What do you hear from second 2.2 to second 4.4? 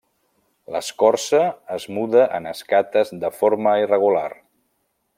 en escates de forma irregular.